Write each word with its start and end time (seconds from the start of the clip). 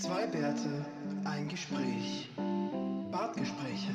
Zwei 0.00 0.26
Bärte, 0.26 0.84
ein 1.24 1.48
Gespräch. 1.48 2.28
Bartgespräche. 3.10 3.92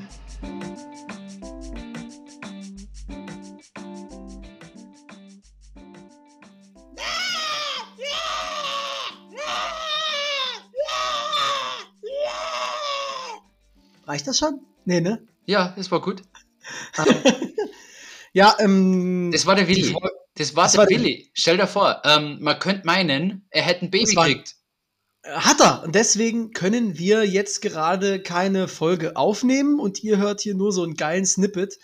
Reicht 14.07 14.27
das 14.27 14.37
schon? 14.37 14.61
Nee, 14.85 15.01
ne? 15.01 15.25
Ja, 15.45 15.73
das 15.77 15.91
war 15.91 16.01
gut. 16.01 16.23
Ja, 18.33 18.55
ähm. 18.59 19.29
Das 19.31 19.45
war 19.45 19.55
der 19.55 19.67
Willi. 19.67 19.93
Das 20.35 20.55
war 20.55 20.63
Das 20.63 20.71
der 20.71 20.79
war 20.81 20.89
Willi. 20.89 21.29
Stell 21.33 21.57
dir 21.57 21.67
vor, 21.67 22.01
ähm, 22.05 22.37
man 22.39 22.59
könnte 22.59 22.85
meinen, 22.85 23.45
er 23.49 23.63
hätte 23.63 23.85
ein 23.85 23.91
Baby 23.91 24.15
gekriegt. 24.15 24.55
Hat 25.23 25.59
er. 25.61 25.83
Und 25.83 25.93
deswegen 25.93 26.51
können 26.51 26.97
wir 26.97 27.27
jetzt 27.27 27.61
gerade 27.61 28.21
keine 28.21 28.67
Folge 28.67 29.15
aufnehmen 29.15 29.79
und 29.79 30.03
ihr 30.03 30.17
hört 30.17 30.41
hier 30.41 30.55
nur 30.55 30.71
so 30.71 30.83
einen 30.83 30.95
geilen 30.95 31.25
Snippet. 31.25 31.77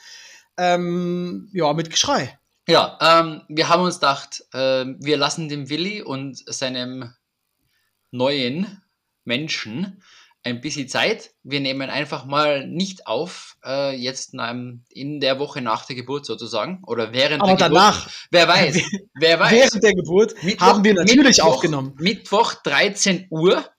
Ähm, 0.57 1.49
ja, 1.53 1.71
mit 1.73 1.89
Geschrei. 1.91 2.39
Ja, 2.67 2.97
ähm, 2.99 3.43
wir 3.47 3.69
haben 3.69 3.83
uns 3.83 3.95
gedacht, 3.95 4.43
ähm, 4.53 4.97
wir 4.99 5.17
lassen 5.17 5.49
dem 5.49 5.69
Willi 5.69 6.01
und 6.01 6.43
seinem 6.51 7.13
neuen 8.11 8.81
Menschen 9.23 10.01
ein 10.47 10.61
bisschen 10.61 10.87
Zeit. 10.87 11.31
Wir 11.43 11.59
nehmen 11.59 11.89
einfach 11.89 12.25
mal 12.25 12.65
nicht 12.67 13.05
auf, 13.07 13.57
äh, 13.65 13.95
jetzt 13.95 14.33
in 14.33 15.19
der 15.19 15.39
Woche 15.39 15.61
nach 15.61 15.85
der 15.85 15.95
Geburt 15.95 16.25
sozusagen 16.25 16.81
oder 16.85 17.13
während 17.13 17.41
Aber 17.41 17.55
der 17.55 17.69
danach, 17.69 17.99
Geburt. 18.05 18.27
Wer 18.31 18.47
weiß, 18.47 18.81
wer 19.19 19.39
weiß. 19.39 19.51
während 19.51 19.83
der 19.83 19.93
Geburt, 19.93 20.35
haben 20.59 20.83
wir 20.83 20.93
natürlich 20.93 21.37
Mittwoch, 21.37 21.45
aufgenommen. 21.45 21.95
Mittwoch 21.99 22.53
13 22.63 23.27
Uhr. 23.29 23.69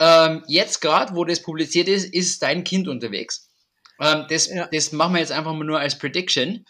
Ähm, 0.00 0.42
jetzt 0.46 0.80
gerade, 0.80 1.14
wo 1.14 1.24
das 1.24 1.42
publiziert 1.42 1.88
ist, 1.88 2.12
ist 2.14 2.42
dein 2.42 2.64
Kind 2.64 2.88
unterwegs. 2.88 3.48
Ähm, 4.00 4.26
das, 4.28 4.48
Ja. 4.48 4.68
das 4.72 4.92
machen 4.92 5.14
wir 5.14 5.20
jetzt 5.20 5.32
einfach 5.32 5.52
mal 5.52 5.64
nur 5.64 5.78
als 5.80 5.98
Prediction. 5.98 6.64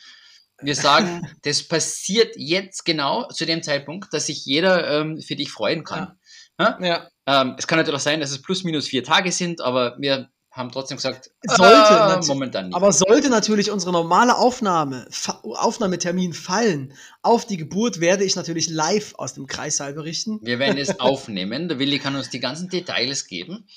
Wir 0.62 0.74
sagen, 0.74 1.22
das 1.42 1.62
passiert 1.62 2.34
jetzt 2.36 2.84
genau 2.84 3.28
zu 3.28 3.46
dem 3.46 3.62
Zeitpunkt, 3.62 4.12
dass 4.12 4.26
sich 4.26 4.44
jeder 4.44 5.00
ähm, 5.00 5.20
für 5.20 5.36
dich 5.36 5.50
freuen 5.50 5.84
kann. 5.84 5.98
Ja. 6.00 6.16
Ähm, 7.26 7.54
es 7.58 7.66
kann 7.66 7.78
natürlich 7.78 7.98
auch 7.98 8.02
sein, 8.02 8.20
dass 8.20 8.30
es 8.30 8.42
plus 8.42 8.64
minus 8.64 8.88
vier 8.88 9.04
Tage 9.04 9.30
sind, 9.32 9.60
aber 9.60 9.96
wir 9.98 10.28
haben 10.50 10.72
trotzdem 10.72 10.96
gesagt, 10.96 11.30
Sollte 11.46 11.94
äh, 11.94 12.26
momentan 12.26 12.66
nicht. 12.66 12.74
Aber 12.74 12.92
sollte 12.92 13.30
natürlich 13.30 13.70
unsere 13.70 13.92
normale 13.92 14.36
Aufnahme, 14.36 15.06
Fa 15.10 15.40
Aufnahmetermin 15.44 16.32
fallen 16.32 16.92
auf 17.22 17.46
die 17.46 17.56
Geburt, 17.56 18.00
werde 18.00 18.24
ich 18.24 18.34
natürlich 18.34 18.68
live 18.68 19.14
aus 19.16 19.34
dem 19.34 19.46
Kreissaal 19.46 19.94
berichten. 19.94 20.40
Wir 20.42 20.58
werden 20.58 20.76
es 20.76 20.98
aufnehmen. 21.00 21.68
Der 21.68 21.78
Willi 21.78 22.00
kann 22.00 22.16
uns 22.16 22.30
die 22.30 22.40
ganzen 22.40 22.68
Details 22.68 23.28
geben, 23.28 23.68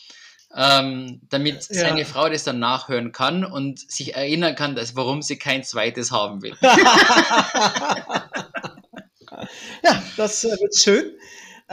ähm, 0.56 1.22
damit 1.30 1.68
Ja. 1.70 1.82
seine 1.82 2.06
Frau 2.06 2.28
das 2.28 2.44
dann 2.44 2.58
nachhören 2.58 3.12
kann 3.12 3.46
und 3.46 3.80
sich 3.80 4.16
erinnern 4.16 4.56
kann, 4.56 4.76
dass, 4.76 4.96
warum 4.96 5.22
sie 5.22 5.38
kein 5.38 5.64
zweites 5.64 6.12
haben 6.12 6.42
will. 6.42 6.56
Ja, 9.84 10.02
das 10.18 10.44
äh, 10.44 10.50
wird 10.60 10.76
schön. 10.76 11.12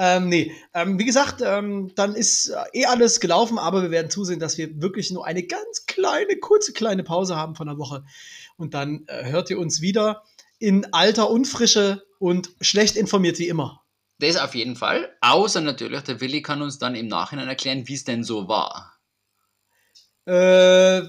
Ähm, 0.03 0.31
nee, 0.31 0.55
ähm, 0.73 0.99
wie 0.99 1.05
gesagt, 1.05 1.43
ähm, 1.45 1.93
dann 1.95 2.15
ist 2.15 2.49
äh, 2.49 2.81
eh 2.81 2.87
alles 2.87 3.21
gelaufen, 3.21 3.59
aber 3.59 3.83
wir 3.83 3.91
werden 3.91 4.11
zusehen, 4.11 4.41
dass 4.41 4.57
wir 4.57 4.81
wirklich 4.81 5.11
nur 5.11 5.27
eine 5.27 5.43
ganz 5.43 5.85
kleine, 5.85 6.39
kurze, 6.39 6.73
kleine 6.73 7.05
Pause 7.05 7.37
haben 7.37 7.55
von 7.55 7.67
der 7.67 7.77
Woche. 7.77 8.03
Und 8.57 8.73
dann 8.73 9.05
äh, 9.09 9.31
hört 9.31 9.51
ihr 9.51 9.59
uns 9.59 9.83
wieder 9.83 10.23
in 10.59 10.91
alter 10.95 11.29
Unfrische 11.29 12.03
und 12.19 12.49
schlecht 12.63 12.97
informiert 12.97 13.39
wie 13.39 13.49
immer. 13.49 13.83
Das 14.21 14.39
auf 14.39 14.55
jeden 14.55 14.75
Fall. 14.75 15.15
Außer 15.21 15.61
natürlich, 15.61 16.01
der 16.01 16.23
Willi 16.23 16.41
kann 16.41 16.63
uns 16.63 16.79
dann 16.79 16.95
im 16.95 17.09
Nachhinein 17.09 17.49
erklären, 17.49 17.87
wie 17.87 17.95
es 17.95 18.05
denn 18.05 18.25
so 18.25 18.49
war. 18.49 18.95
Äh, 20.25 21.03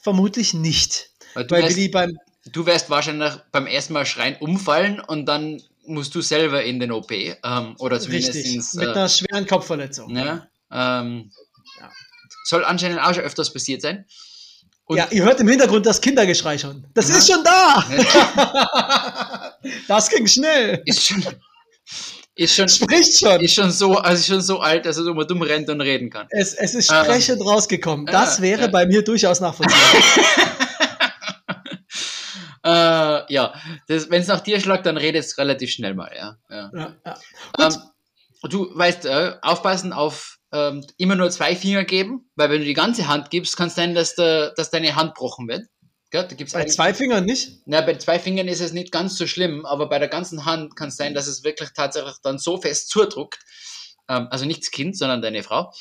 vermutlich 0.00 0.54
nicht. 0.54 1.10
Weil 1.34 1.46
du, 1.46 1.54
Weil 1.54 1.68
Willi 1.68 1.88
beim, 1.90 2.16
du 2.46 2.64
wirst 2.64 2.88
wahrscheinlich 2.88 3.34
beim 3.52 3.66
ersten 3.66 3.92
Mal 3.92 4.06
schreien 4.06 4.36
umfallen 4.40 5.00
und 5.00 5.26
dann 5.26 5.60
musst 5.88 6.14
du 6.14 6.20
selber 6.20 6.62
in 6.62 6.78
den 6.80 6.92
OP. 6.92 7.10
Ähm, 7.12 7.74
oder 7.78 7.98
zumindest 8.00 8.34
richtig, 8.34 8.60
mit 8.74 8.88
Äh, 8.88 8.90
einer 8.92 9.08
schweren 9.08 9.46
Kopfverletzung. 9.46 10.14
ja, 10.16 10.46
ähm, 10.72 11.30
Ja. 11.80 11.90
Soll 12.44 12.64
anscheinend 12.64 13.00
auch 13.00 13.12
schon 13.14 13.24
öfters 13.24 13.52
passiert 13.52 13.82
sein. 13.82 14.04
Und 14.84 14.96
ja, 14.96 15.06
ihr 15.10 15.22
hört 15.24 15.38
im 15.40 15.48
Hintergrund 15.48 15.84
das 15.84 16.00
Kindergeschrei 16.00 16.56
schon. 16.56 16.86
Das 16.94 17.08
Ja. 17.10 17.16
ist 17.18 17.30
schon 17.30 17.44
da! 17.44 17.84
das 19.88 20.08
ging 20.08 20.26
schnell. 20.26 20.82
ist 20.86 21.02
schon. 21.06 21.24
Ist 22.34 22.54
schon, 22.54 22.68
Spricht 22.68 23.18
schon. 23.18 23.40
ist 23.40 23.54
schon 23.54 23.70
so, 23.72 23.96
also 23.96 24.22
schon 24.22 24.40
so 24.40 24.60
alt, 24.60 24.86
dass 24.86 24.96
er 24.96 25.02
so 25.02 25.12
mal 25.12 25.24
dumm 25.26 25.42
rennt 25.42 25.68
und 25.70 25.80
reden 25.80 26.08
kann. 26.08 26.28
Es, 26.30 26.54
es 26.54 26.72
ist 26.74 26.88
Ähm, 26.90 27.04
sprechend 27.04 27.40
rausgekommen. 27.44 28.06
Das 28.06 28.38
äh, 28.38 28.42
wäre 28.42 28.64
äh. 28.66 28.68
bei 28.68 28.86
mir 28.86 29.02
durchaus 29.02 29.40
nachvollziehbar. 29.40 30.02
Äh, 32.68 33.32
ja, 33.32 33.54
wenn 33.86 34.20
es 34.20 34.26
nach 34.26 34.40
dir 34.40 34.60
schlagt, 34.60 34.84
dann 34.84 34.98
redet 34.98 35.24
es 35.24 35.38
relativ 35.38 35.70
schnell 35.70 35.94
mal, 35.94 36.12
ja. 36.14 36.36
ja. 36.50 36.70
ja, 36.74 36.96
ja. 37.06 37.14
Gut. 37.56 37.74
Ähm, 37.74 38.50
du 38.50 38.70
weißt, 38.76 39.06
äh, 39.06 39.36
aufpassen 39.40 39.94
auf 39.94 40.38
ähm, 40.52 40.84
immer 40.98 41.14
nur 41.16 41.30
zwei 41.30 41.56
Finger 41.56 41.84
geben, 41.84 42.30
weil 42.36 42.50
wenn 42.50 42.58
du 42.58 42.66
die 42.66 42.74
ganze 42.74 43.08
Hand 43.08 43.30
gibst, 43.30 43.56
kann 43.56 43.68
es 43.68 43.74
sein, 43.74 43.94
dass, 43.94 44.16
der, 44.16 44.50
dass 44.50 44.70
deine 44.70 44.96
Hand 44.96 45.14
gebrochen 45.14 45.48
wird. 45.48 45.66
Gell? 46.10 46.26
Da 46.28 46.34
gibt's 46.34 46.52
bei 46.52 46.66
zwei 46.66 46.92
Fingern 46.92 47.24
nicht? 47.24 47.62
Na, 47.64 47.80
bei 47.80 47.96
zwei 47.96 48.18
Fingern 48.18 48.48
ist 48.48 48.60
es 48.60 48.72
nicht 48.72 48.92
ganz 48.92 49.16
so 49.16 49.26
schlimm, 49.26 49.64
aber 49.64 49.88
bei 49.88 49.98
der 49.98 50.08
ganzen 50.08 50.44
Hand 50.44 50.76
kann 50.76 50.88
es 50.88 50.96
sein, 50.96 51.14
dass 51.14 51.26
es 51.26 51.44
wirklich 51.44 51.70
tatsächlich 51.74 52.16
dann 52.22 52.38
so 52.38 52.60
fest 52.60 52.90
zudruckt. 52.90 53.38
Ähm, 54.10 54.28
also 54.30 54.44
nicht 54.44 54.60
das 54.60 54.70
Kind, 54.70 54.98
sondern 54.98 55.22
deine 55.22 55.42
Frau. 55.42 55.72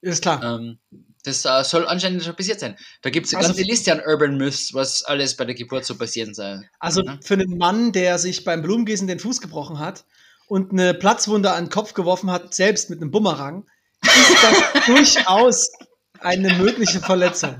Ist 0.00 0.22
klar. 0.22 0.42
Ähm, 0.42 0.78
das 1.24 1.44
äh, 1.44 1.64
soll 1.64 1.86
anscheinend 1.88 2.22
schon 2.22 2.36
passiert 2.36 2.60
sein. 2.60 2.76
Da 3.02 3.10
gibt 3.10 3.26
es 3.26 3.34
eine 3.34 3.38
Also- 3.38 3.50
ganze 3.54 3.68
Liste 3.68 3.92
an 3.92 4.00
Urban 4.06 4.36
Myths, 4.36 4.72
was 4.74 5.02
alles 5.02 5.36
bei 5.36 5.44
der 5.44 5.54
Geburt 5.54 5.84
so 5.84 5.96
passieren 5.96 6.34
soll. 6.34 6.62
Also 6.78 7.02
ne? 7.02 7.18
für 7.22 7.34
einen 7.34 7.58
Mann, 7.58 7.92
der 7.92 8.18
sich 8.18 8.44
beim 8.44 8.62
Blumengießen 8.62 9.08
den 9.08 9.18
Fuß 9.18 9.40
gebrochen 9.40 9.78
hat 9.78 10.04
und 10.46 10.72
eine 10.72 10.94
Platzwunde 10.94 11.50
an 11.52 11.64
den 11.64 11.70
Kopf 11.70 11.94
geworfen 11.94 12.30
hat, 12.30 12.54
selbst 12.54 12.90
mit 12.90 13.00
einem 13.00 13.10
Bumerang, 13.10 13.66
ist 14.02 14.42
das 14.42 14.84
durchaus 14.86 15.72
eine 16.20 16.54
mögliche 16.54 17.00
Verletzung. 17.00 17.56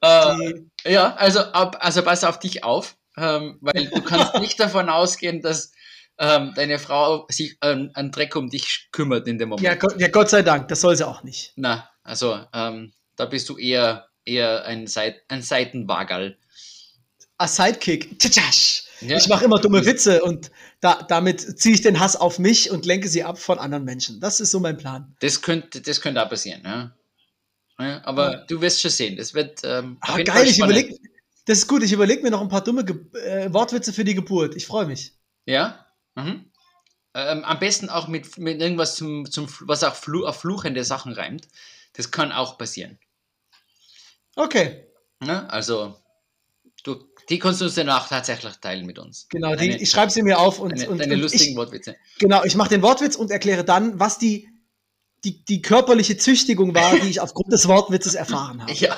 Äh, 0.00 0.54
ja, 0.86 1.14
also, 1.16 1.40
ab, 1.40 1.76
also 1.80 2.02
pass 2.02 2.24
auf 2.24 2.38
dich 2.38 2.64
auf, 2.64 2.96
ähm, 3.16 3.58
weil 3.60 3.86
du 3.88 4.00
kannst 4.02 4.34
nicht 4.40 4.58
davon 4.58 4.88
ausgehen, 4.88 5.42
dass 5.42 5.72
ähm, 6.18 6.52
deine 6.56 6.78
Frau 6.78 7.26
sich 7.30 7.56
an, 7.60 7.90
an 7.94 8.10
Dreck 8.10 8.34
um 8.36 8.50
dich 8.50 8.88
kümmert 8.92 9.26
in 9.28 9.38
dem 9.38 9.50
Moment. 9.50 9.64
ja, 9.66 9.74
Gott, 9.74 10.00
ja, 10.00 10.08
Gott 10.08 10.30
sei 10.30 10.42
Dank, 10.42 10.68
das 10.68 10.80
soll 10.80 10.96
sie 10.96 11.06
auch 11.06 11.22
nicht. 11.22 11.52
Na, 11.56 11.88
also 12.02 12.40
ähm, 12.52 12.92
da 13.16 13.26
bist 13.26 13.48
du 13.48 13.56
eher, 13.56 14.08
eher 14.24 14.64
ein, 14.64 14.86
Seit 14.86 15.22
ein 15.28 15.42
Seitenwagerl. 15.42 16.36
A 17.38 17.46
Sidekick. 17.46 18.18
Tschatsch. 18.18 18.82
Ja. 19.00 19.16
Ich 19.16 19.28
mache 19.28 19.44
immer 19.44 19.60
dumme 19.60 19.86
Witze 19.86 20.24
und 20.24 20.50
da, 20.80 21.04
damit 21.08 21.60
ziehe 21.60 21.72
ich 21.76 21.82
den 21.82 22.00
Hass 22.00 22.16
auf 22.16 22.40
mich 22.40 22.72
und 22.72 22.84
lenke 22.84 23.08
sie 23.08 23.22
ab 23.22 23.38
von 23.38 23.60
anderen 23.60 23.84
Menschen. 23.84 24.20
Das 24.20 24.40
ist 24.40 24.50
so 24.50 24.58
mein 24.58 24.76
Plan. 24.76 25.14
Das 25.20 25.40
könnte, 25.40 25.80
das 25.80 26.00
könnte 26.00 26.20
auch 26.24 26.28
passieren, 26.28 26.62
ja. 26.64 26.96
ja 27.78 28.00
aber 28.04 28.32
Ja. 28.32 28.44
du 28.48 28.60
wirst 28.60 28.80
schon 28.80 28.90
sehen. 28.90 29.16
Das 29.16 29.34
wird 29.34 29.60
ähm, 29.62 29.98
Ah, 30.00 30.20
geil, 30.20 30.46
ich 30.48 30.56
spannend. 30.56 30.76
überleg, 30.78 31.00
das 31.46 31.58
ist 31.58 31.68
gut, 31.68 31.84
ich 31.84 31.92
überlege 31.92 32.22
mir 32.22 32.30
noch 32.32 32.40
ein 32.40 32.48
paar 32.48 32.64
dumme 32.64 32.84
Ge 32.84 32.96
äh, 33.24 33.52
Wortwitze 33.54 33.92
für 33.92 34.04
die 34.04 34.14
Geburt. 34.16 34.56
Ich 34.56 34.66
freue 34.66 34.86
mich. 34.86 35.12
Ja. 35.46 35.86
Mhm. 36.18 36.50
Ähm, 37.14 37.44
am 37.44 37.58
besten 37.58 37.88
auch 37.88 38.08
mit, 38.08 38.38
mit 38.38 38.60
irgendwas 38.60 38.96
zum, 38.96 39.30
zum 39.30 39.48
was 39.60 39.82
auch 39.82 39.94
flu 39.94 40.26
auf 40.26 40.40
fluchende 40.40 40.84
Sachen 40.84 41.12
reimt. 41.12 41.48
Das 41.94 42.10
kann 42.10 42.32
auch 42.32 42.58
passieren. 42.58 42.98
Okay, 44.36 44.88
Ne? 45.20 45.50
Also, 45.50 45.96
du, 46.84 46.96
die 47.28 47.38
kannst 47.38 47.60
du 47.60 47.64
uns 47.64 47.74
danach 47.74 48.08
tatsächlich 48.08 48.54
teilen 48.56 48.86
mit 48.86 48.98
uns. 48.98 49.26
genau, 49.28 49.56
die, 49.56 49.70
ich 49.70 49.90
schreibe 49.90 50.12
sie 50.12 50.22
mir 50.22 50.38
auf 50.38 50.60
und, 50.60 50.72
Deine, 50.72 50.90
und, 50.90 50.98
deine 50.98 51.14
und 51.14 51.20
lustigen 51.20 51.52
ich, 51.52 51.56
Wortwitze. 51.56 51.96
genau, 52.18 52.44
ich 52.44 52.54
mache 52.54 52.70
den 52.70 52.82
Wortwitz 52.82 53.16
und 53.16 53.30
erkläre 53.30 53.64
dann, 53.64 53.98
was 53.98 54.18
die, 54.18 54.48
die, 55.24 55.44
die 55.44 55.60
körperliche 55.60 56.16
Züchtigung 56.16 56.74
war, 56.74 56.96
die 56.98 57.08
ich 57.08 57.20
aufgrund 57.20 57.52
des 57.52 57.66
Wortwitzes 57.66 58.14
erfahren 58.14 58.62
habe. 58.62 58.72
Ja, 58.72 58.96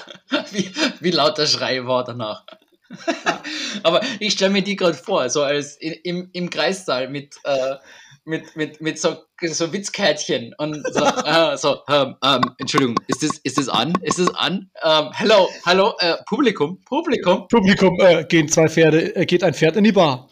wie, 0.50 0.70
wie 1.00 1.10
laut 1.10 1.38
der 1.38 1.46
Schrei 1.46 1.86
war 1.86 2.04
danach. 2.04 2.44
Aber 3.82 4.00
ich 4.18 4.32
stelle 4.32 4.52
mir 4.52 4.62
die 4.62 4.76
gerade 4.76 4.94
vor, 4.94 5.28
so 5.28 5.42
als 5.42 5.76
in, 5.76 5.92
im, 6.04 6.30
im 6.32 6.50
Kreissaal 6.50 7.08
mit, 7.08 7.36
äh, 7.44 7.76
mit, 8.24 8.56
mit, 8.56 8.80
mit 8.80 8.98
so, 8.98 9.16
so 9.40 9.72
Witzkärtchen 9.72 10.54
und 10.58 10.84
so, 10.92 11.04
äh, 11.04 11.56
so 11.56 11.80
ähm, 11.88 12.16
ähm, 12.24 12.54
Entschuldigung, 12.58 12.96
ist 13.06 13.22
das, 13.22 13.38
ist 13.44 13.58
das 13.58 13.68
an? 13.68 13.92
Ist 14.02 14.18
das 14.18 14.34
an? 14.34 14.70
Ähm, 14.82 15.08
hello, 15.12 15.48
hallo, 15.64 15.94
äh, 16.00 16.16
Publikum, 16.26 16.80
Publikum. 16.84 17.46
Publikum, 17.48 17.98
äh, 18.00 18.24
gehen 18.24 18.48
zwei 18.48 18.68
Pferde, 18.68 19.14
äh, 19.16 19.26
geht 19.26 19.44
ein 19.44 19.54
Pferd 19.54 19.76
in 19.76 19.84
die 19.84 19.92
Bar. 19.92 20.28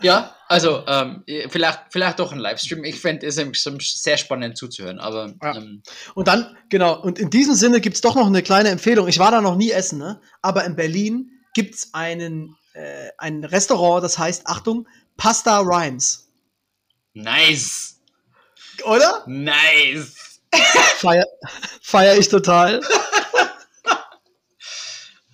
Ja, 0.00 0.36
also 0.48 0.84
ähm, 0.86 1.24
vielleicht, 1.48 1.80
vielleicht 1.90 2.18
doch 2.18 2.32
ein 2.32 2.38
Livestream. 2.38 2.84
Ich 2.84 2.98
fände 3.00 3.26
es 3.26 3.36
sehr 3.36 4.16
spannend 4.16 4.56
zuzuhören, 4.56 4.98
aber 4.98 5.34
Ja. 5.42 5.56
ähm, 5.56 5.82
Und 6.14 6.28
dann, 6.28 6.56
genau, 6.68 7.00
und 7.00 7.18
in 7.18 7.30
diesem 7.30 7.54
Sinne 7.54 7.80
gibt 7.80 7.96
es 7.96 8.00
doch 8.00 8.14
noch 8.14 8.26
eine 8.26 8.42
kleine 8.42 8.70
Empfehlung. 8.70 9.08
Ich 9.08 9.18
war 9.18 9.30
da 9.30 9.40
noch 9.40 9.56
nie 9.56 9.70
essen, 9.70 9.98
ne? 9.98 10.20
aber 10.42 10.64
in 10.64 10.74
Berlin 10.76 11.30
gibt 11.54 11.74
es 11.74 11.94
einen 11.94 12.56
äh, 12.74 13.10
ein 13.18 13.44
Restaurant, 13.44 14.04
das 14.04 14.18
heißt, 14.18 14.46
Achtung, 14.46 14.86
Pasta 15.16 15.58
Rhymes. 15.60 16.28
Nice. 17.14 17.96
Oder? 18.84 19.24
Nice. 19.26 20.40
Feier, 20.98 21.26
feier 21.82 22.16
ich 22.16 22.28
total. 22.28 22.80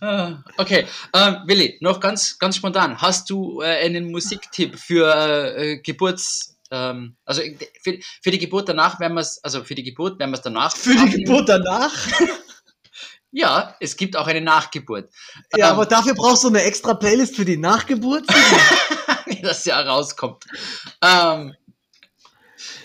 Ah, 0.05 0.45
Okay, 0.59 0.87
ähm, 1.15 1.39
Willi, 1.47 1.79
noch 1.81 1.99
ganz, 1.99 2.39
ganz 2.39 2.57
spontan. 2.57 3.01
Hast 3.01 3.31
du 3.31 3.63
äh, 3.63 3.87
einen 3.87 4.11
Musiktipp 4.11 4.79
für 4.79 5.57
äh, 5.57 5.79
Geburts, 5.79 6.59
ähm, 6.71 7.17
also 7.25 7.41
für, 7.83 7.99
für 8.23 8.31
die 8.31 8.39
Geburt 8.39 8.69
danach 8.69 9.01
werden 9.01 9.15
wir 9.15 9.23
es, 9.23 9.43
also 9.43 9.65
für 9.65 9.75
die 9.75 9.83
Geburt 9.83 10.19
werden 10.19 10.31
wir 10.31 10.37
es 10.37 10.43
danach. 10.43 10.77
Für 10.77 10.95
die 10.95 11.23
Geburt 11.23 11.49
danach. 11.49 11.93
Ja, 13.37 13.75
es 13.81 13.97
gibt 13.97 14.17
auch 14.17 14.29
eine 14.29 14.41
Nachgeburt. 14.41 15.11
Ja, 15.57 15.67
Ähm, 15.67 15.73
aber 15.73 15.87
dafür 15.87 16.15
brauchst 16.15 16.45
du 16.45 16.49
eine 16.49 16.63
extra 16.63 16.95
Playlist 16.95 17.35
für 17.35 17.45
die 17.45 17.57
Nachgeburt. 17.57 18.23
das 19.43 19.65
ja 19.65 19.81
rauskommt. 19.81 20.45
Ähm, 21.03 21.53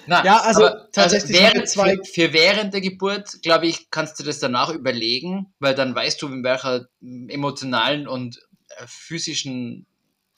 na, 0.09 0.25
Ja, 0.25 0.37
also 0.41 0.65
aber, 0.65 0.91
tatsächlich 0.91 1.39
also 1.39 1.53
während, 1.53 1.69
zwei- 1.69 1.95
für, 1.97 2.27
für 2.27 2.33
während 2.33 2.73
der 2.73 2.81
Geburt, 2.81 3.41
glaube 3.41 3.67
ich, 3.67 3.89
kannst 3.91 4.19
du 4.19 4.23
das 4.23 4.39
danach 4.39 4.69
überlegen, 4.73 5.53
weil 5.59 5.75
dann 5.75 5.95
weißt 5.95 6.21
du, 6.21 6.27
in 6.27 6.43
welcher 6.43 6.87
emotionalen 7.01 8.07
und 8.07 8.37
äh, 8.69 8.83
physischen 8.87 9.85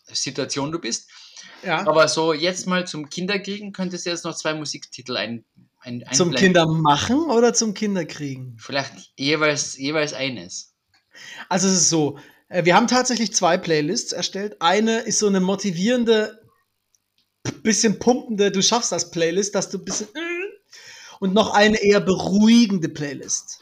Situation 0.05 0.71
du 0.71 0.79
bist. 0.79 1.09
Ja. 1.63 1.87
Aber 1.87 2.07
so 2.07 2.33
jetzt 2.33 2.67
mal 2.67 2.85
zum 2.85 3.09
Kinderkriegen 3.09 3.71
könntest 3.71 4.05
du 4.05 4.09
jetzt 4.09 4.25
noch 4.25 4.35
zwei 4.35 4.53
Musiktitel 4.53 5.15
ein, 5.15 5.45
ein, 5.79 6.03
Zum 6.11 6.29
einblenden. 6.29 6.35
Kinder 6.35 6.65
machen 6.67 7.29
oder 7.29 7.53
zum 7.53 7.73
Kinderkriegen? 7.73 8.57
Vielleicht 8.59 9.11
jeweils, 9.15 9.77
jeweils 9.77 10.13
eines. 10.13 10.73
Also 11.49 11.67
es 11.67 11.73
ist 11.73 11.89
so, 11.89 12.17
äh, 12.49 12.65
wir 12.65 12.75
haben 12.75 12.87
tatsächlich 12.87 13.33
zwei 13.33 13.57
Playlists 13.57 14.11
erstellt. 14.11 14.57
Eine 14.59 14.99
ist 14.99 15.19
so 15.19 15.27
eine 15.27 15.39
motivierende, 15.39 16.40
bisschen 17.61 17.99
pumpende, 17.99 18.51
du 18.51 18.61
schaffst 18.61 18.91
das 18.91 19.11
Playlist, 19.11 19.55
dass 19.55 19.69
du 19.69 19.77
ein 19.77 19.85
bisschen 19.85 20.07
und 21.19 21.33
noch 21.33 21.53
eine 21.53 21.77
eher 21.81 21.99
beruhigende 21.99 22.89
Playlist. 22.89 23.59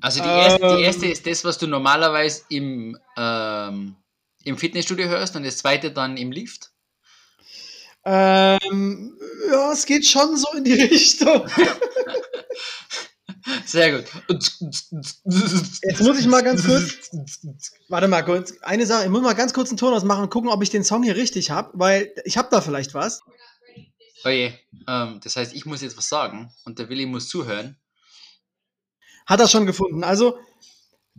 Also 0.00 0.22
die 0.22 0.28
erste, 0.28 0.66
Ähm. 0.66 0.76
die 0.76 0.82
erste 0.82 1.06
ist 1.06 1.26
das, 1.26 1.44
was 1.44 1.58
du 1.58 1.66
normalerweise 1.66 2.42
im, 2.50 2.98
ähm, 3.16 3.96
im 4.44 4.58
Fitnessstudio 4.58 5.08
hörst 5.08 5.34
und 5.36 5.44
das 5.44 5.58
zweite 5.58 5.92
dann 5.92 6.16
im 6.16 6.30
Lift. 6.30 6.72
Ähm, 8.04 9.16
ja, 9.48 9.72
es 9.72 9.86
geht 9.86 10.04
schon 10.04 10.36
so 10.36 10.48
in 10.56 10.64
die 10.64 10.72
Richtung. 10.90 11.46
Sehr 13.66 13.92
gut. 13.92 14.10
Jetzt 14.28 16.00
muss 16.00 16.18
ich 16.18 16.26
mal 16.26 16.42
ganz 16.42 16.64
kurz, 16.64 17.10
warte 17.88 18.08
mal 18.08 18.22
kurz, 18.22 18.54
eine 18.62 18.86
Sache, 18.86 19.04
ich 19.04 19.10
muss 19.10 19.22
mal 19.22 19.34
ganz 19.34 19.52
kurz 19.52 19.70
einen 19.70 19.78
Ton 19.78 19.94
ausmachen 19.94 20.24
und 20.24 20.30
gucken, 20.30 20.50
ob 20.50 20.62
ich 20.62 20.70
den 20.70 20.84
Song 20.84 21.02
hier 21.02 21.16
richtig 21.16 21.50
habe, 21.50 21.70
weil 21.74 22.12
ich 22.24 22.36
habe 22.36 22.48
da 22.50 22.60
vielleicht 22.60 22.94
was. 22.94 23.20
Oje, 24.24 24.56
ähm, 24.88 25.20
das 25.22 25.36
heißt, 25.36 25.54
ich 25.54 25.66
muss 25.66 25.82
jetzt 25.82 25.96
was 25.96 26.08
sagen 26.08 26.52
und 26.64 26.78
der 26.78 26.88
Willi 26.88 27.06
muss 27.06 27.28
zuhören. 27.28 27.76
Hat 29.26 29.40
er 29.40 29.48
schon 29.48 29.66
gefunden. 29.66 30.04
Also 30.04 30.38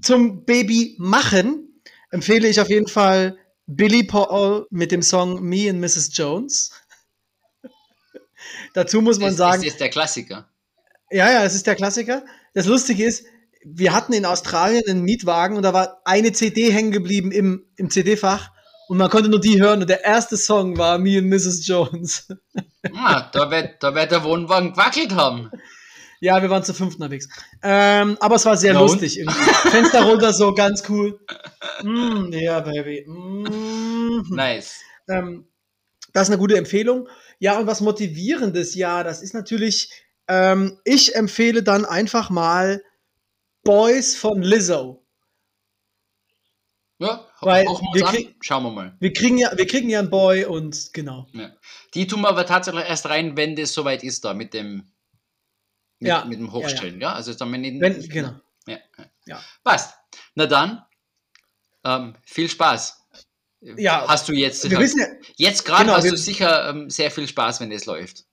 zum 0.02 0.46
Baby 0.46 0.96
machen 1.00 1.82
empfehle 2.10 2.48
ich 2.48 2.60
auf 2.60 2.70
jeden 2.70 2.88
Fall 2.88 3.38
Billy 3.66 4.04
Paul 4.04 4.68
mit 4.70 4.92
dem 4.92 5.02
Song 5.02 5.42
Me 5.42 5.70
and 5.70 5.80
Mrs. 5.80 6.10
Jones. 6.14 6.72
Dazu 8.74 9.02
muss 9.02 9.20
man 9.20 9.30
Das, 9.30 9.38
sagen, 9.38 9.64
das 9.64 9.74
ist 9.74 9.80
der 9.80 9.90
Klassiker. 9.90 10.50
Ja, 11.14 11.32
ja, 11.32 11.44
es 11.44 11.56
ist 11.56 11.68
der 11.68 11.76
Klassiker. 11.76 12.24
Das 12.54 12.66
Lustige 12.66 13.06
ist, 13.06 13.26
wir 13.66 13.94
hatten 13.94 14.14
in 14.14 14.26
Australien 14.26 14.84
einen 14.88 15.04
Mietwagen 15.04 15.56
und 15.56 15.64
da 15.64 15.74
war 15.74 16.02
eine 16.06 16.34
CD 16.34 16.72
hängen 16.72 16.92
geblieben 16.92 17.32
im, 17.32 17.66
im 17.78 17.90
CD-Fach 17.90 18.52
und 18.88 18.98
man 18.98 19.10
konnte 19.10 19.30
nur 19.30 19.40
die 19.40 19.62
hören 19.62 19.82
und 19.82 19.90
der 19.90 20.04
erste 20.04 20.38
Song 20.38 20.78
war 20.78 20.98
Me 20.98 21.18
and 21.18 21.30
Mrs. 21.30 21.66
Jones. 21.66 22.28
Ah, 22.94 23.30
da 23.32 23.50
wird, 23.50 23.82
da 23.82 23.96
wird 23.96 24.12
der 24.12 24.26
Wohnwagen 24.26 24.74
gewackelt 24.74 25.16
haben. 25.16 25.50
Ja, 26.20 26.42
wir 26.42 26.50
waren 26.50 26.64
zu 26.64 26.74
fünft 26.74 27.00
unterwegs. 27.00 27.30
Ähm, 27.62 28.18
aber 28.20 28.36
es 28.36 28.46
war 28.46 28.58
sehr 28.58 28.74
und? 28.74 28.82
lustig. 28.82 29.26
Fenster 29.72 30.04
runter, 30.04 30.34
so 30.34 30.54
ganz 30.54 30.84
cool. 30.90 31.18
Mm, 31.82 32.34
ja, 32.34 32.60
Baby. 32.60 33.06
Mm. 33.08 34.36
Nice. 34.36 34.82
Ähm, 35.08 35.48
das 36.12 36.24
ist 36.24 36.30
eine 36.32 36.40
gute 36.40 36.58
Empfehlung. 36.58 37.08
Ja, 37.40 37.58
und 37.58 37.68
was 37.68 37.82
Motivierendes, 37.82 38.76
ja, 38.76 39.04
das 39.04 39.22
ist 39.22 39.34
natürlich, 39.34 39.90
ähm, 40.28 40.80
ich 40.86 41.16
empfehle 41.16 41.64
dann 41.64 41.86
einfach 41.86 42.30
mal 42.30 42.84
Boys 43.64 44.16
von 44.16 44.42
Lizzo. 44.42 45.00
Ja, 47.00 47.28
Weil 47.42 47.66
hauchen 47.68 47.88
wir 47.94 48.02
wir 48.02 48.08
krieg- 48.08 48.36
Schauen 48.42 48.64
wir 48.64 48.72
mal. 48.72 48.96
Wir 49.00 49.12
kriegen 49.12 49.38
ja, 49.38 49.52
wir 49.58 49.68
kriegen 49.68 49.90
ja 49.90 50.00
einen 50.00 50.10
Boy 50.10 50.46
und 50.46 50.94
genau. 50.94 51.28
Ja. 51.34 51.52
Die 51.94 52.08
tun 52.08 52.22
wir 52.22 52.30
aber 52.30 52.46
tatsächlich 52.46 52.86
erst 52.86 53.08
rein, 53.10 53.36
wenn 53.36 53.56
das 53.56 53.74
soweit 53.74 54.04
ist 54.04 54.24
da 54.24 54.34
mit 54.34 54.54
dem, 54.54 54.92
mit, 56.00 56.08
Ja, 56.08 56.24
mit 56.26 56.40
dem 56.40 56.52
Hochstellen. 56.54 57.02
Ja, 57.02 57.14
also 57.14 57.34
dann 57.34 57.52
wenn 57.52 57.64
ich, 57.64 57.82
Wenn, 57.82 58.08
genau. 58.08 58.36
Ja, 58.68 58.78
ja. 58.98 59.06
Ja. 59.26 59.42
Passt. 59.64 59.96
Na 60.36 60.46
dann, 60.46 60.86
ähm, 61.84 62.16
viel 62.26 62.48
Spaß. 62.50 63.00
Ja, 63.62 64.06
Hast 64.08 64.28
du 64.28 64.34
jetzt, 64.34 64.70
Wir 64.70 64.78
wissen 64.80 65.00
ja, 65.00 65.08
jetzt 65.38 65.64
gerade 65.66 65.86
genau, 65.86 65.96
hast 65.98 66.10
du 66.12 66.18
sicher 66.18 66.70
ähm, 66.70 66.90
sehr 66.90 67.10
viel 67.12 67.28
Spaß, 67.28 67.62
wenn 67.62 67.70
das 67.70 67.86
läuft. 67.86 68.26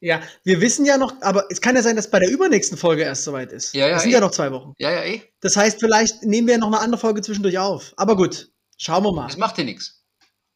Ja, 0.00 0.22
wir 0.44 0.60
wissen 0.60 0.86
ja 0.86 0.96
noch, 0.96 1.12
aber 1.20 1.44
es 1.50 1.60
kann 1.60 1.76
ja 1.76 1.82
sein, 1.82 1.96
dass 1.96 2.10
bei 2.10 2.18
der 2.18 2.30
übernächsten 2.30 2.78
Folge 2.78 3.02
erst 3.02 3.24
soweit 3.24 3.52
ist. 3.52 3.74
Ja, 3.74 3.86
ja, 3.86 3.94
Das 3.94 4.02
sind 4.02 4.12
eh. 4.12 4.14
ja 4.14 4.20
noch 4.20 4.30
zwei 4.30 4.50
Wochen. 4.50 4.72
Ja, 4.78 4.90
ja, 4.90 5.04
eh. 5.04 5.22
Das 5.40 5.56
heißt, 5.56 5.78
vielleicht 5.78 6.22
nehmen 6.22 6.48
wir 6.48 6.56
noch 6.58 6.68
eine 6.68 6.80
andere 6.80 6.98
Folge 7.00 7.20
zwischendurch 7.20 7.58
auf. 7.58 7.92
Aber 7.96 8.16
gut, 8.16 8.50
schauen 8.78 9.04
wir 9.04 9.12
mal. 9.12 9.26
Das 9.26 9.36
macht 9.36 9.58
ja 9.58 9.64
nichts. 9.64 10.02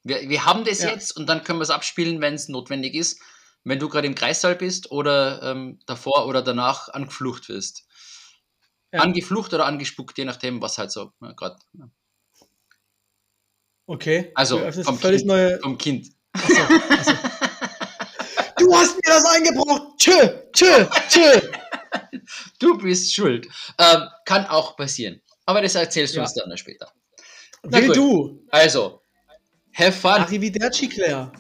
Wir, 0.02 0.28
wir 0.28 0.44
haben 0.46 0.64
das 0.64 0.80
Ja. 0.82 0.90
jetzt 0.90 1.16
und 1.16 1.26
dann 1.26 1.44
können 1.44 1.58
wir 1.58 1.64
es 1.64 1.70
abspielen, 1.70 2.20
wenn 2.22 2.34
es 2.34 2.48
notwendig 2.48 2.94
ist. 2.94 3.20
Wenn 3.64 3.78
du 3.78 3.88
gerade 3.88 4.06
im 4.06 4.14
Kreissaal 4.14 4.56
bist 4.56 4.90
oder 4.90 5.42
ähm, 5.42 5.78
davor 5.86 6.26
oder 6.26 6.42
danach 6.42 6.88
angeflucht 6.90 7.48
wirst. 7.48 7.84
Ja. 8.92 9.00
Angeflucht 9.00 9.52
oder 9.54 9.66
angespuckt, 9.66 10.16
je 10.18 10.24
nachdem, 10.24 10.60
was 10.62 10.78
halt 10.78 10.90
so 10.90 11.12
ja, 11.20 11.32
gerade. 11.32 11.56
Okay. 13.86 14.32
Also 14.34 14.58
vom 14.82 14.98
völlig 14.98 15.20
kind, 15.22 15.28
neue. 15.28 15.58
vom 15.60 15.76
kind. 15.78 16.08
Du 18.56 18.74
hast 18.74 18.93
mir 19.14 19.22
das 19.22 19.24
eingebrockt. 19.26 20.00
Tschö, 20.00 20.28
tschö, 20.52 20.86
tschö. 21.08 21.40
Du 22.58 22.78
bist 22.78 23.12
schuld. 23.14 23.46
Ähm, 23.78 24.02
kann 24.24 24.46
auch 24.46 24.76
passieren. 24.76 25.20
Aber 25.46 25.60
das 25.60 25.74
erzählst 25.74 26.14
du 26.14 26.18
Ja. 26.18 26.22
uns 26.24 26.34
dann 26.34 26.56
später. 26.56 26.90
Na 27.62 27.78
Will 27.78 27.88
gut. 27.88 27.96
du. 27.96 28.46
Also, 28.50 29.02
have 29.74 29.92
fun. 29.92 30.10
Arrivederci, 30.12 30.88
Claire. 30.88 31.30